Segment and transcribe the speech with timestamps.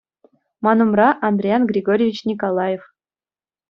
[0.63, 2.83] Ман умра Андриян Григорьевич Николаев.